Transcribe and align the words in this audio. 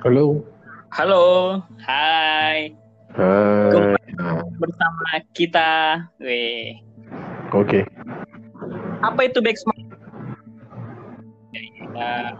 Halo. 0.00 0.40
Halo, 0.96 1.24
hai. 1.84 2.72
Hai. 3.12 3.92
Bersama 4.56 5.04
kita, 5.36 6.00
weh. 6.16 6.72
Oke. 7.52 7.84
Apa 9.04 9.28
itu 9.28 9.44
back 9.44 9.60
smart? 9.60 9.76
Ya, 11.92 12.32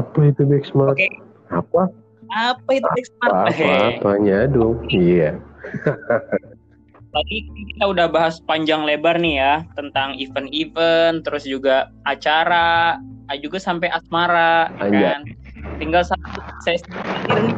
Apa 0.00 0.32
itu 0.32 0.48
back 0.48 0.64
smart? 0.64 0.96
Oke, 0.96 1.08
Apa? 1.52 1.92
apa 2.32 2.70
itu 2.72 2.88
back 2.96 3.06
smart? 3.12 3.32
Apa 3.52 3.72
apanya 3.92 4.48
dong? 4.48 4.80
Iya. 4.88 5.36
Tadi 7.12 7.36
kita 7.76 7.84
udah 7.92 8.08
bahas 8.08 8.40
panjang 8.48 8.88
lebar 8.88 9.20
nih 9.20 9.36
ya 9.36 9.54
tentang 9.76 10.16
event-event, 10.16 11.28
terus 11.28 11.44
juga 11.44 11.92
acara, 12.08 12.96
ah, 13.28 13.36
juga 13.36 13.60
sampai 13.60 13.92
asmara, 13.92 14.72
ya 14.80 14.88
Anjay. 14.88 15.04
kan? 15.12 15.22
Tinggal 15.78 16.02
satu 16.02 16.26
terakhir 16.66 17.38
nih. 17.46 17.56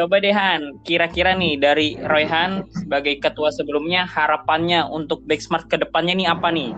Coba 0.00 0.16
deh 0.16 0.32
Han, 0.32 0.80
kira-kira 0.88 1.36
nih 1.36 1.60
dari 1.60 2.00
Royhan 2.00 2.64
sebagai 2.72 3.20
ketua 3.20 3.52
sebelumnya 3.52 4.08
harapannya 4.08 4.88
untuk 4.88 5.20
Backsmart 5.28 5.68
ke 5.68 5.76
depannya 5.76 6.16
nih 6.16 6.28
apa 6.32 6.48
nih? 6.48 6.72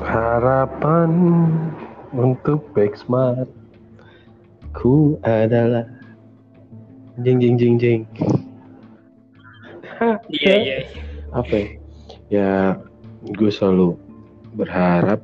Harapan 0.00 1.10
untuk 2.14 2.70
back 2.74 2.98
smart 2.98 3.50
ku 4.74 5.18
adalah 5.26 5.86
jing 7.26 7.42
jing 7.42 7.58
jing 7.58 7.74
jing. 7.78 8.00
Iya 10.30 10.54
iya. 10.56 10.78
Apa 11.34 11.52
ya? 11.52 11.66
Ya, 12.30 12.50
gue 13.34 13.50
selalu 13.50 13.98
berharap 14.54 15.20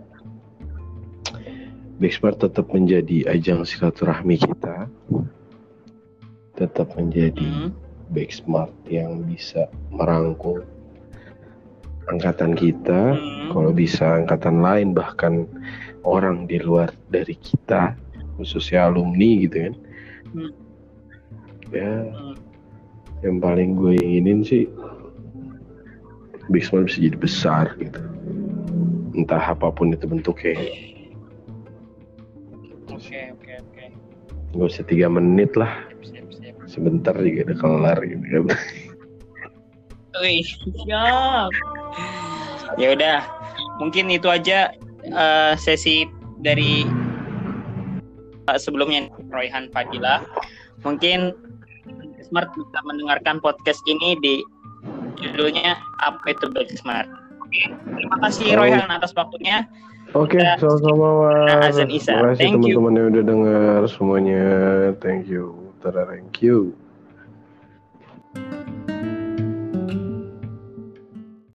Backsmart 1.97 2.45
tetap 2.45 2.69
menjadi 2.77 3.25
ajang 3.33 3.65
silaturahmi 3.65 4.37
kita, 4.37 4.85
tetap 6.57 6.93
menjadi 6.97 7.73
Hmm. 7.73 7.85
Yang 8.87 9.13
bisa 9.27 9.63
merangkul 9.91 10.63
angkatan 12.07 12.55
kita, 12.55 13.19
Hmm. 13.19 13.51
kalau 13.51 13.75
bisa 13.75 14.23
angkatan 14.23 14.63
lain 14.63 14.95
bahkan 14.95 15.51
orang 16.07 16.47
di 16.47 16.63
luar 16.63 16.95
dari 17.11 17.35
kita, 17.35 17.99
khususnya 18.39 18.87
alumni 18.87 19.43
gitu 19.43 19.57
kan. 19.59 19.75
Hmm. 20.37 20.53
Ya, 21.75 21.93
Hmm. 22.07 22.39
yang 23.27 23.37
paling 23.43 23.75
gue 23.75 23.99
inginin 23.99 24.47
sih 24.47 24.71
Backsmart 26.47 26.87
bisa 26.87 27.03
jadi 27.03 27.19
besar 27.19 27.75
gitu. 27.83 27.99
Entah 29.19 29.51
apa 29.51 29.75
pun 29.75 29.91
itu 29.91 30.07
bentuknya. 30.07 30.55
Oke 33.07 33.21
oke 33.39 33.53
oke. 33.63 33.85
Usah 34.57 34.83
tiga 34.83 35.07
menit 35.07 35.55
lah, 35.55 35.71
Siap 36.03 36.27
siap. 36.33 36.55
sebentar 36.67 37.15
juga 37.15 37.53
udah 37.53 37.59
kelar 37.61 37.99
gitu 38.03 38.25
kan. 38.51 38.59
Wih, 40.19 40.43
siap. 40.83 41.51
Ya 42.81 42.89
udah, 42.99 43.19
mungkin 43.79 44.11
itu 44.11 44.27
aja 44.27 44.75
eh, 45.07 45.55
sesi 45.55 46.09
dari 46.43 46.83
eh, 48.51 48.59
sebelumnya 48.59 49.07
Royhan 49.31 49.71
Fadila. 49.71 50.27
Mungkin 50.83 51.31
Smart 52.27 52.51
bisa 52.59 52.79
mendengarkan 52.83 53.39
podcast 53.39 53.79
ini 53.87 54.19
di 54.19 54.43
judulnya 55.23 55.79
apa 56.03 56.35
itu 56.35 56.51
Back 56.51 56.75
Smart. 56.75 57.07
Oke, 57.39 57.71
terima 57.71 58.19
kasih. 58.27 58.59
Royhan 58.59 58.91
atas 58.91 59.15
waktunya. 59.15 59.63
Oke, 60.15 60.39
Ya. 60.39 60.55
sama-sama 60.61 61.09
Mas. 61.27 61.75
Terima 61.75 62.31
kasih 62.33 62.55
teman-teman 62.55 62.93
yang 62.95 63.07
udah 63.11 63.25
dengar 63.27 63.81
semuanya. 63.91 64.45
Thank 65.03 65.27
you. 65.27 65.75
Thank 65.83 66.43
you. 66.43 66.75